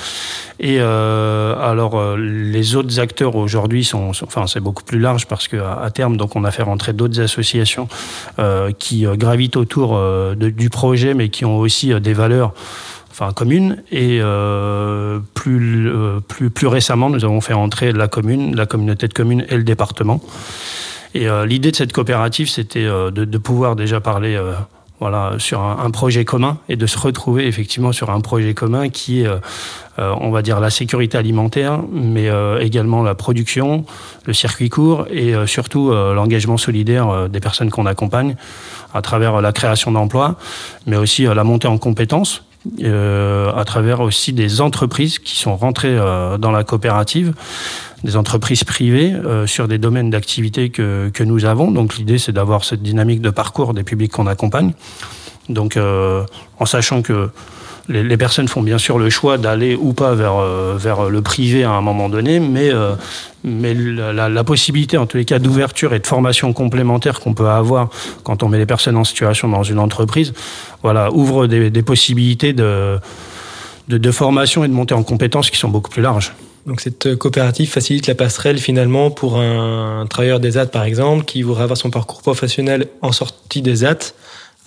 Et 0.59 0.77
euh, 0.79 1.55
alors 1.59 1.99
euh, 1.99 2.17
les 2.17 2.75
autres 2.75 2.99
acteurs 2.99 3.35
aujourd'hui 3.35 3.83
sont, 3.83 4.11
enfin 4.23 4.47
c'est 4.47 4.59
beaucoup 4.59 4.83
plus 4.83 4.99
large 4.99 5.27
parce 5.27 5.47
que 5.47 5.57
à, 5.57 5.81
à 5.81 5.91
terme 5.91 6.17
donc 6.17 6.35
on 6.35 6.43
a 6.43 6.51
fait 6.51 6.63
rentrer 6.63 6.93
d'autres 6.93 7.19
associations 7.21 7.87
qui 8.79 9.05
gravitent 9.05 9.57
autour 9.57 9.99
du 10.35 10.69
projet 10.69 11.13
mais 11.13 11.29
qui 11.29 11.45
ont 11.45 11.57
aussi 11.57 11.93
des 11.99 12.13
valeurs 12.13 12.53
enfin 13.19 13.33
commune 13.33 13.83
et 13.91 14.19
euh, 14.21 15.19
plus, 15.33 15.89
euh, 15.89 16.19
plus 16.19 16.51
plus 16.51 16.67
récemment 16.67 17.09
nous 17.09 17.25
avons 17.25 17.41
fait 17.41 17.53
entrer 17.53 17.91
la 17.91 18.07
commune, 18.07 18.55
la 18.55 18.67
communauté 18.67 19.07
de 19.07 19.13
communes 19.13 19.45
et 19.49 19.57
le 19.57 19.63
département. 19.63 20.21
Et 21.15 21.27
euh, 21.27 21.45
l'idée 21.45 21.71
de 21.71 21.75
cette 21.75 21.93
coopérative 21.93 22.47
c'était 22.47 22.85
de, 22.85 23.37
pouvoir 23.39 23.75
déjà 23.75 23.99
parler 24.01 24.39
voilà, 24.99 25.33
sur 25.39 25.61
un, 25.61 25.89
projet 25.89 26.25
commun 26.25 26.57
et 26.69 26.75
de 26.75 26.85
se 26.85 26.97
retrouver 26.99 27.47
effectivement 27.47 27.91
sur 27.91 28.11
un 28.11 28.21
projet 28.21 28.53
commun 28.53 28.89
qui 28.89 29.21
est, 29.21 29.29
on 29.97 30.29
va 30.31 30.41
dire, 30.41 30.59
la 30.59 30.69
sécurité 30.69 31.17
alimentaire, 31.17 31.79
mais 31.91 32.29
également 32.59 33.03
la 33.03 33.15
production, 33.15 33.85
le 34.25 34.33
circuit 34.33 34.69
court 34.69 35.07
et 35.11 35.33
surtout 35.45 35.91
l'engagement 35.91 36.57
solidaire 36.57 37.29
des 37.29 37.39
personnes 37.39 37.69
qu'on 37.69 37.85
accompagne 37.85 38.35
à 38.93 39.01
travers 39.01 39.39
la 39.39 39.51
création 39.51 39.91
d'emplois, 39.91 40.35
mais 40.87 40.97
aussi 40.97 41.23
la 41.23 41.43
montée 41.43 41.67
en 41.67 41.77
compétences. 41.77 42.43
À 42.83 43.63
travers 43.65 44.01
aussi 44.01 44.33
des 44.33 44.61
entreprises 44.61 45.19
qui 45.19 45.35
sont 45.35 45.55
rentrées 45.55 45.97
dans 46.39 46.51
la 46.51 46.63
coopérative 46.63 47.33
des 48.03 48.15
entreprises 48.15 48.63
privées 48.63 49.13
euh, 49.13 49.47
sur 49.47 49.67
des 49.67 49.77
domaines 49.77 50.09
d'activité 50.09 50.69
que, 50.69 51.09
que 51.13 51.23
nous 51.23 51.45
avons. 51.45 51.71
Donc 51.71 51.97
l'idée, 51.97 52.17
c'est 52.17 52.31
d'avoir 52.31 52.63
cette 52.63 52.81
dynamique 52.81 53.21
de 53.21 53.29
parcours 53.29 53.73
des 53.73 53.83
publics 53.83 54.11
qu'on 54.11 54.27
accompagne. 54.27 54.73
Donc 55.49 55.77
euh, 55.77 56.25
en 56.59 56.65
sachant 56.65 57.01
que 57.01 57.29
les, 57.89 58.17
personnes 58.17 58.47
font 58.47 58.61
bien 58.61 58.77
sûr 58.77 58.97
le 58.97 59.09
choix 59.09 59.37
d'aller 59.37 59.75
ou 59.75 59.93
pas 59.93 60.13
vers, 60.13 60.37
euh, 60.37 60.75
vers 60.77 61.09
le 61.09 61.21
privé 61.21 61.63
à 61.63 61.71
un 61.71 61.81
moment 61.81 62.09
donné, 62.09 62.39
mais, 62.39 62.69
euh, 62.69 62.95
mais 63.43 63.73
la, 63.73 64.43
possibilité, 64.43 64.97
en 64.97 65.05
tous 65.05 65.17
les 65.17 65.25
cas, 65.25 65.39
d'ouverture 65.39 65.93
et 65.93 65.99
de 65.99 66.07
formation 66.07 66.51
complémentaire 66.53 67.19
qu'on 67.19 67.33
peut 67.33 67.47
avoir 67.47 67.89
quand 68.23 68.43
on 68.43 68.49
met 68.49 68.57
les 68.57 68.65
personnes 68.65 68.97
en 68.97 69.03
situation 69.03 69.47
dans 69.47 69.63
une 69.63 69.79
entreprise, 69.79 70.33
voilà, 70.83 71.11
ouvre 71.11 71.47
des, 71.47 71.69
possibilités 71.81 72.53
de, 72.53 72.99
de, 73.87 73.97
de 73.97 74.11
formation 74.11 74.63
et 74.63 74.67
de 74.67 74.73
montée 74.73 74.93
en 74.93 75.03
compétences 75.03 75.49
qui 75.49 75.57
sont 75.57 75.69
beaucoup 75.69 75.91
plus 75.91 76.01
larges. 76.01 76.33
Donc 76.67 76.81
cette 76.81 77.15
coopérative 77.15 77.69
facilite 77.69 78.07
la 78.07 78.15
passerelle 78.15 78.57
finalement 78.57 79.09
pour 79.09 79.39
un, 79.39 80.05
travailleur 80.09 80.41
des 80.41 80.57
AT 80.57 80.65
par 80.65 80.83
exemple 80.83 81.23
qui 81.23 81.41
voudrait 81.41 81.63
avoir 81.63 81.77
son 81.77 81.89
parcours 81.89 82.21
professionnel 82.21 82.87
en 83.01 83.13
sortie 83.13 83.61
des 83.61 83.85
AT 83.85 84.13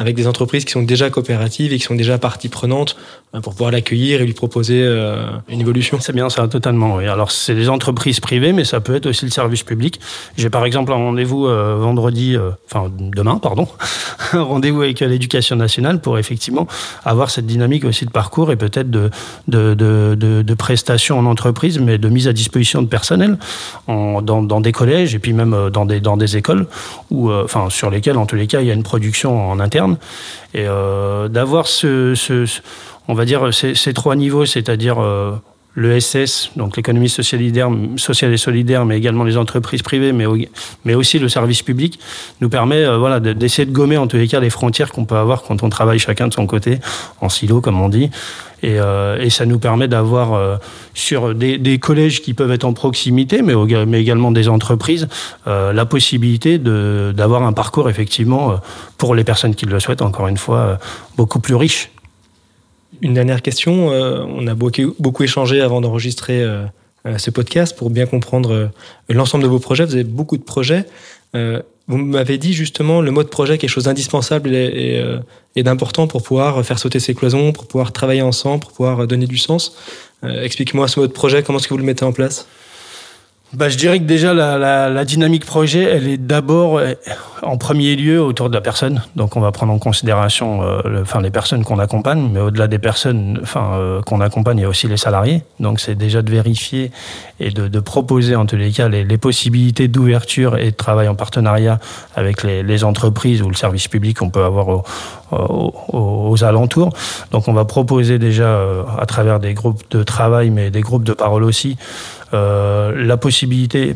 avec 0.00 0.16
des 0.16 0.26
entreprises 0.26 0.64
qui 0.64 0.73
sont 0.73 0.83
déjà 0.83 1.11
coopératives 1.11 1.75
et 1.75 1.76
qui 1.76 1.85
sont 1.85 1.95
déjà 1.95 2.16
partie 2.16 2.49
prenante 2.49 2.97
euh, 3.35 3.40
pour 3.40 3.52
pouvoir 3.52 3.71
l'accueillir 3.71 4.23
et 4.23 4.25
lui 4.25 4.33
proposer 4.33 4.83
euh, 4.83 5.26
une 5.50 5.61
évolution. 5.61 5.99
C'est 6.00 6.14
bien 6.14 6.30
ça, 6.30 6.49
totalement. 6.49 6.97
Oui. 6.97 7.07
Alors 7.07 7.30
c'est 7.30 7.54
des 7.54 7.69
entreprises 7.69 8.19
privées, 8.19 8.54
mais 8.54 8.64
ça 8.64 8.80
peut 8.80 8.95
être 8.95 9.04
aussi 9.04 9.26
le 9.26 9.30
service 9.30 9.62
public. 9.62 10.00
J'ai 10.38 10.49
par 10.49 10.64
exemple 10.64 10.90
un 10.92 10.97
rendez-vous 10.97 11.47
euh, 11.47 11.76
vendredi, 11.78 12.35
enfin 12.66 12.90
demain, 12.99 13.37
pardon, 13.37 13.69
un 14.33 14.42
rendez-vous 14.42 14.80
avec 14.80 15.00
l'éducation 15.00 15.54
nationale 15.54 16.00
pour 16.00 16.19
effectivement 16.19 16.66
avoir 17.04 17.30
cette 17.30 17.47
dynamique 17.47 17.85
aussi 17.85 18.07
de 18.07 18.11
parcours 18.11 18.50
et 18.52 18.57
peut-être 18.57 18.90
de, 18.90 19.11
de, 19.49 19.75
de, 19.75 20.14
de, 20.14 20.54
prestations 20.54 21.19
en 21.19 21.26
entreprise, 21.26 21.78
mais 21.78 21.99
de 21.99 22.09
mise 22.09 22.26
à 22.26 22.33
disposition 22.33 22.80
de 22.80 22.87
personnel 22.88 23.37
dans, 23.87 24.61
des 24.61 24.73
collèges 24.73 25.14
et 25.14 25.19
puis 25.19 25.35
même 25.35 25.69
dans 25.71 25.85
des, 25.85 26.00
dans 26.00 26.16
des 26.16 26.38
écoles, 26.38 26.66
enfin 27.11 27.69
sur 27.69 27.90
lesquelles 27.90 28.16
en 28.16 28.25
tous 28.25 28.37
les 28.37 28.47
cas 28.47 28.61
il 28.61 28.66
y 28.66 28.71
a 28.71 28.75
une 28.75 28.83
production 28.83 29.50
en 29.50 29.61
interne 29.61 29.89
et 30.54 30.66
euh, 30.66 31.28
d'avoir 31.28 31.66
on 33.09 33.14
va 33.14 33.25
dire 33.25 33.52
ces, 33.52 33.75
ces 33.75 33.92
trois 33.92 34.16
niveaux, 34.16 34.47
c'est-à-dire 34.47 34.99
euh, 35.76 35.80
le 35.80 36.00
SS, 36.00 36.50
donc 36.56 36.76
l'économie 36.76 37.08
sociale 37.08 38.32
et 38.32 38.36
solidaire, 38.36 38.84
mais 38.84 38.96
également 38.96 39.24
les 39.24 39.36
entreprises 39.36 39.82
privées, 39.82 40.12
mais, 40.12 40.94
aussi 40.94 41.18
le 41.18 41.28
service 41.28 41.62
public, 41.62 41.98
nous 42.40 42.48
permet 42.48 42.84
euh, 42.84 42.98
voilà, 42.98 43.20
d'essayer 43.20 43.66
de 43.66 43.72
gommer 43.72 43.96
en 43.96 44.06
tous 44.06 44.16
les 44.16 44.28
cas 44.28 44.40
les 44.40 44.50
frontières 44.50 44.92
qu'on 44.92 45.04
peut 45.04 45.16
avoir 45.16 45.42
quand 45.42 45.62
on 45.62 45.68
travaille 45.68 45.98
chacun 45.98 46.28
de 46.28 46.34
son 46.34 46.46
côté, 46.46 46.78
en 47.20 47.28
silo 47.28 47.60
comme 47.60 47.80
on 47.80 47.88
dit. 47.88 48.10
Et, 48.62 48.78
euh, 48.78 49.28
ça 49.30 49.46
nous 49.46 49.58
permet 49.58 49.88
d'avoir 49.88 50.34
euh, 50.34 50.56
sur 50.92 51.34
des, 51.34 51.78
collèges 51.78 52.20
qui 52.20 52.34
peuvent 52.34 52.50
être 52.50 52.64
en 52.64 52.72
proximité, 52.72 53.42
mais, 53.42 53.54
mais 53.86 54.00
également 54.00 54.32
des 54.32 54.48
entreprises, 54.48 55.08
la 55.46 55.86
possibilité 55.86 56.58
d'avoir 56.58 57.44
un 57.44 57.52
parcours 57.52 57.88
effectivement 57.88 58.56
pour 58.98 59.14
les 59.14 59.24
personnes 59.24 59.54
qui 59.54 59.66
le 59.66 59.78
souhaitent, 59.80 60.02
encore 60.02 60.26
une 60.26 60.36
fois, 60.36 60.78
beaucoup 61.16 61.38
plus 61.38 61.54
riche. 61.54 61.90
Une 63.02 63.14
dernière 63.14 63.42
question. 63.42 63.92
Euh, 63.92 64.25
on 64.28 64.47
a 64.47 64.54
beaucoup, 64.54 65.23
échangé 65.23 65.61
avant 65.61 65.80
d'enregistrer 65.80 66.42
euh, 66.42 66.64
euh, 67.07 67.19
ce 67.19 67.30
podcast 67.30 67.76
pour 67.76 67.90
bien 67.90 68.07
comprendre 68.07 68.71
l'ensemble 69.09 69.45
de 69.45 69.49
vos 69.49 69.59
projets. 69.59 69.85
Vous 69.85 69.95
avez 69.95 70.04
beaucoup 70.04 70.37
de 70.37 70.42
projets. 70.42 70.85
vous 71.35 71.97
m'avez 71.97 72.38
dit 72.38 72.52
justement 72.52 73.00
le 73.00 73.11
mode 73.11 73.30
projet 73.30 73.59
quelque 73.59 73.71
chose 73.71 73.85
d'indispensable 73.85 74.54
et, 74.54 74.66
et, 74.66 75.04
et 75.57 75.62
d'important 75.62 76.07
pour 76.07 76.23
pouvoir 76.23 76.64
faire 76.64 76.78
sauter 76.78 77.00
ces 77.00 77.14
cloisons, 77.14 77.52
pour 77.52 77.66
pouvoir 77.66 77.92
travailler 77.92 78.23
ensemble, 78.23 78.61
pour 78.61 78.73
pouvoir 78.73 79.07
donner 79.07 79.26
du 79.26 79.38
sens. 79.38 79.76
Expliquez-moi 80.23 80.87
ce 80.88 81.00
mode 81.00 81.12
projet, 81.12 81.42
comment 81.42 81.59
est-ce 81.59 81.69
que 81.69 81.75
vous 81.75 81.78
le 81.78 81.85
mettez 81.85 82.04
en 82.04 82.12
place? 82.12 82.47
Bah, 83.52 83.69
je 83.69 83.76
dirais 83.76 83.99
que 83.99 84.04
déjà 84.04 84.33
la, 84.33 84.59
la, 84.59 84.88
la 84.88 85.04
dynamique 85.04 85.45
projet, 85.45 85.83
elle 85.83 86.07
est 86.07 86.16
d'abord 86.16 86.78
euh, 86.78 86.95
en 87.42 87.57
premier 87.57 87.97
lieu 87.97 88.23
autour 88.23 88.49
de 88.49 88.54
la 88.54 88.61
personne. 88.61 89.02
Donc 89.16 89.37
on 89.37 89.40
va 89.40 89.50
prendre 89.50 89.73
en 89.73 89.78
considération, 89.78 90.62
euh, 90.62 90.80
le, 90.85 91.02
enfin 91.02 91.21
les 91.21 91.30
personnes 91.30 91.64
qu'on 91.64 91.78
accompagne, 91.78 92.30
mais 92.33 92.40
au-delà 92.40 92.69
des 92.69 92.78
personnes, 92.78 93.40
enfin 93.42 93.73
euh, 93.75 94.02
qu'on 94.02 94.21
accompagne, 94.21 94.59
il 94.59 94.62
y 94.62 94.64
a 94.64 94.69
aussi 94.69 94.87
les 94.87 94.97
salariés. 94.97 95.42
Donc 95.59 95.80
c'est 95.80 95.97
déjà 95.97 96.23
de 96.23 96.30
vérifier 96.30 96.92
et 97.40 97.50
de, 97.50 97.66
de, 97.69 97.80
proposer 97.80 98.37
en 98.37 98.47
tous 98.47 98.57
les 98.57 98.71
cas 98.71 98.88
les, 98.88 99.04
les 99.04 99.19
possibilités 99.19 99.88
d'ouverture 99.88 100.57
et 100.57 100.71
de 100.71 100.76
travail 100.76 101.09
en 101.09 101.14
partenariat 101.14 101.80
avec 102.14 102.45
les, 102.45 102.62
les, 102.62 102.85
entreprises 102.85 103.42
ou 103.42 103.49
le 103.49 103.54
service 103.54 103.88
public 103.88 104.19
qu'on 104.19 104.30
peut 104.30 104.45
avoir 104.45 104.69
au, 104.69 104.85
aux, 105.33 106.30
aux, 106.30 106.45
alentours. 106.45 106.90
Donc 107.30 107.49
on 107.49 107.52
va 107.52 107.64
proposer 107.64 108.19
déjà 108.19 108.45
euh, 108.45 108.83
à 108.99 109.07
travers 109.07 109.40
des 109.40 109.54
groupes 109.54 109.83
de 109.90 110.02
travail, 110.02 110.50
mais 110.50 110.71
des 110.71 110.83
groupes 110.83 111.04
de 111.04 111.14
parole 111.14 111.45
aussi 111.45 111.76
la 112.32 113.16
possibilité 113.16 113.94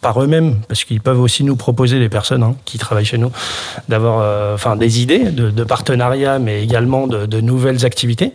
par 0.00 0.22
eux-mêmes, 0.22 0.56
parce 0.66 0.84
qu'ils 0.84 1.00
peuvent 1.00 1.20
aussi 1.20 1.44
nous 1.44 1.56
proposer, 1.56 1.98
les 1.98 2.08
personnes 2.08 2.42
hein, 2.42 2.56
qui 2.64 2.78
travaillent 2.78 3.04
chez 3.04 3.18
nous, 3.18 3.30
d'avoir 3.88 4.20
euh, 4.20 4.54
enfin, 4.54 4.76
des 4.76 5.02
idées 5.02 5.30
de, 5.30 5.50
de 5.50 5.64
partenariat, 5.64 6.38
mais 6.38 6.62
également 6.62 7.06
de, 7.06 7.40
nouvelles 7.40 7.84
activités. 7.84 8.32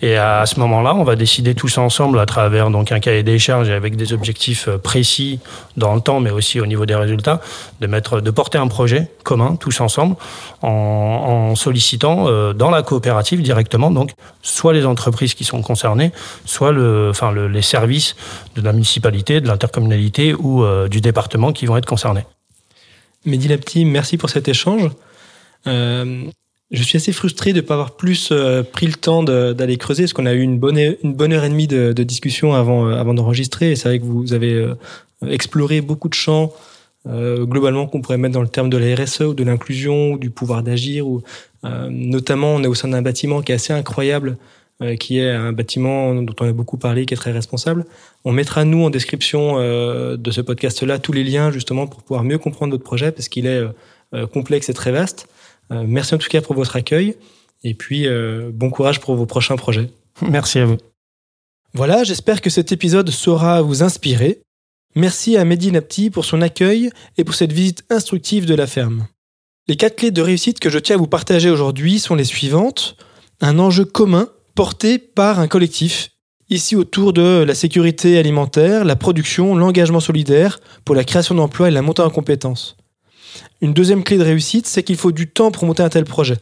Et 0.00 0.16
à 0.16 0.46
ce 0.46 0.58
moment-là, 0.60 0.94
on 0.94 1.04
va 1.04 1.14
décider 1.16 1.54
tous 1.54 1.78
ensemble, 1.78 2.18
à 2.18 2.26
travers 2.26 2.70
donc 2.70 2.90
un 2.92 3.00
cahier 3.00 3.22
des 3.22 3.38
charges 3.38 3.68
et 3.68 3.72
avec 3.72 3.96
des 3.96 4.12
objectifs 4.12 4.68
euh, 4.68 4.78
précis 4.78 5.40
dans 5.76 5.94
le 5.94 6.00
temps, 6.00 6.20
mais 6.20 6.30
aussi 6.30 6.60
au 6.60 6.66
niveau 6.66 6.86
des 6.86 6.94
résultats, 6.94 7.40
de, 7.80 7.86
mettre, 7.86 8.20
de 8.20 8.30
porter 8.30 8.58
un 8.58 8.68
projet 8.68 9.08
commun, 9.24 9.56
tous 9.56 9.80
ensemble, 9.80 10.16
en, 10.62 11.54
sollicitant 11.56 12.26
euh, 12.28 12.52
dans 12.52 12.70
la 12.70 12.82
coopérative 12.82 13.42
directement, 13.42 13.90
donc 13.90 14.12
soit 14.42 14.72
les 14.72 14.86
entreprises 14.86 15.34
qui 15.34 15.44
sont 15.44 15.62
concernées, 15.62 16.12
soit 16.44 16.72
le, 16.72 17.08
enfin, 17.10 17.32
le, 17.32 17.48
les 17.48 17.62
services 17.62 18.14
de 18.56 18.62
la 18.62 18.72
municipalité, 18.72 19.40
de 19.40 19.48
l'intercommunalité 19.48 20.34
ou 20.34 20.64
du 20.92 21.00
département 21.00 21.52
qui 21.52 21.66
vont 21.66 21.76
être 21.76 21.86
concernés. 21.86 22.24
Mehdi 23.24 23.48
Lapti, 23.48 23.84
merci 23.84 24.16
pour 24.16 24.30
cet 24.30 24.46
échange. 24.46 24.90
Euh, 25.66 26.24
je 26.70 26.82
suis 26.82 26.96
assez 26.96 27.12
frustré 27.12 27.52
de 27.52 27.60
ne 27.60 27.60
pas 27.62 27.74
avoir 27.74 27.96
plus 27.96 28.30
euh, 28.30 28.62
pris 28.62 28.86
le 28.86 28.94
temps 28.94 29.22
d'aller 29.22 29.76
creuser, 29.76 30.04
parce 30.04 30.12
qu'on 30.12 30.26
a 30.26 30.32
eu 30.32 30.40
une 30.40 30.58
bonne, 30.58 30.78
heure 30.78 31.44
et 31.44 31.48
demie 31.48 31.66
de, 31.66 31.92
discussion 32.02 32.54
avant, 32.54 32.86
euh, 32.86 32.96
avant 32.96 33.14
d'enregistrer, 33.14 33.72
et 33.72 33.76
c'est 33.76 33.88
vrai 33.88 33.98
que 33.98 34.04
vous 34.04 34.32
avez 34.32 34.66
exploré 35.26 35.80
beaucoup 35.80 36.08
de 36.08 36.14
champs, 36.14 36.52
globalement 37.06 37.86
qu'on 37.86 38.00
pourrait 38.00 38.18
mettre 38.18 38.34
dans 38.34 38.42
le 38.42 38.48
terme 38.48 38.70
de 38.70 38.76
la 38.76 38.94
RSE 38.94 39.22
ou 39.22 39.34
de 39.34 39.44
l'inclusion 39.44 40.12
ou 40.12 40.18
du 40.18 40.30
pouvoir 40.30 40.62
d'agir. 40.62 41.06
ou 41.06 41.22
Notamment, 41.90 42.54
on 42.54 42.62
est 42.64 42.68
au 42.68 42.74
sein 42.74 42.88
d'un 42.88 43.02
bâtiment 43.02 43.40
qui 43.42 43.52
est 43.52 43.56
assez 43.56 43.72
incroyable, 43.72 44.36
euh, 44.82 44.96
qui 44.96 45.18
est 45.18 45.30
un 45.30 45.52
bâtiment 45.52 46.14
dont 46.14 46.34
on 46.40 46.48
a 46.48 46.52
beaucoup 46.52 46.76
parlé, 46.76 47.06
qui 47.06 47.14
est 47.14 47.16
très 47.16 47.30
responsable. 47.30 47.84
On 48.24 48.32
mettra 48.32 48.64
nous 48.64 48.84
en 48.84 48.90
description 48.90 49.58
euh, 49.58 50.16
de 50.16 50.30
ce 50.30 50.40
podcast-là 50.40 50.98
tous 50.98 51.12
les 51.12 51.22
liens 51.22 51.52
justement 51.52 51.86
pour 51.86 52.02
pouvoir 52.02 52.24
mieux 52.24 52.38
comprendre 52.38 52.72
votre 52.72 52.82
projet 52.82 53.12
parce 53.12 53.28
qu'il 53.28 53.46
est 53.46 53.62
euh, 54.14 54.26
complexe 54.26 54.68
et 54.68 54.74
très 54.74 54.90
vaste. 54.90 55.28
merci 55.70 56.14
en 56.14 56.18
tout 56.18 56.28
cas 56.28 56.40
pour 56.40 56.54
votre 56.54 56.76
accueil 56.76 57.16
et 57.64 57.74
puis 57.74 58.06
bon 58.52 58.70
courage 58.70 59.00
pour 59.00 59.14
vos 59.14 59.24
prochains 59.24 59.56
projets. 59.56 59.88
Merci 60.20 60.58
à 60.58 60.66
vous. 60.66 60.76
Voilà, 61.72 62.04
j'espère 62.04 62.40
que 62.40 62.50
cet 62.50 62.72
épisode 62.72 63.08
saura 63.10 63.62
vous 63.62 63.82
inspirer. 63.82 64.40
Merci 64.94 65.38
à 65.38 65.44
Mehdi 65.44 65.72
Napti 65.72 66.10
pour 66.10 66.26
son 66.26 66.42
accueil 66.42 66.90
et 67.16 67.24
pour 67.24 67.34
cette 67.34 67.52
visite 67.52 67.84
instructive 67.88 68.44
de 68.44 68.54
la 68.54 68.66
ferme. 68.66 69.06
Les 69.68 69.76
quatre 69.76 69.96
clés 69.96 70.10
de 70.10 70.20
réussite 70.20 70.60
que 70.60 70.68
je 70.68 70.78
tiens 70.78 70.96
à 70.96 70.98
vous 70.98 71.06
partager 71.06 71.48
aujourd'hui 71.48 71.98
sont 71.98 72.14
les 72.14 72.24
suivantes. 72.24 72.96
Un 73.40 73.58
enjeu 73.58 73.86
commun 73.86 74.28
porté 74.54 74.98
par 74.98 75.40
un 75.40 75.48
collectif, 75.48 76.10
ici 76.50 76.76
autour 76.76 77.12
de 77.12 77.44
la 77.46 77.54
sécurité 77.54 78.18
alimentaire, 78.18 78.84
la 78.84 78.96
production, 78.96 79.54
l'engagement 79.54 80.00
solidaire 80.00 80.60
pour 80.84 80.94
la 80.94 81.04
création 81.04 81.34
d'emplois 81.34 81.68
et 81.68 81.72
la 81.72 81.82
montée 81.82 82.02
en 82.02 82.10
compétences. 82.10 82.76
Une 83.60 83.72
deuxième 83.72 84.04
clé 84.04 84.18
de 84.18 84.24
réussite, 84.24 84.66
c'est 84.66 84.82
qu'il 84.82 84.96
faut 84.96 85.12
du 85.12 85.30
temps 85.30 85.50
pour 85.50 85.64
monter 85.64 85.82
un 85.82 85.88
tel 85.88 86.04
projet. 86.04 86.36